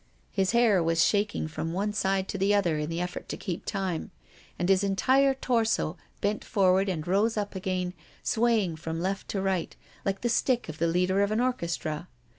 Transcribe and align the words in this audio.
His 0.31 0.49
hair 0.53 0.81
was 0.81 1.05
shaking 1.05 1.47
from 1.47 1.73
one 1.73 1.93
side 1.93 2.27
to 2.29 2.37
the 2.39 2.55
other 2.55 2.79
in 2.79 2.89
the 2.89 2.99
effort 2.99 3.29
to 3.29 3.37
keep 3.37 3.65
time, 3.67 4.09
and 4.57 4.67
his 4.67 4.83
entire 4.83 5.35
torso 5.35 5.95
bent 6.21 6.43
forward 6.43 6.89
and 6.89 7.07
rose 7.07 7.37
up 7.37 7.53
again, 7.53 7.93
swaying 8.23 8.77
from 8.77 8.99
left 8.99 9.27
to 9.27 9.43
right, 9.43 9.75
like 10.03 10.21
the 10.21 10.27
stick 10.29 10.67
of 10.67 10.79
the 10.79 10.87
leader 10.87 11.21
of 11.21 11.29
an 11.29 11.39
orchestra. 11.39 12.07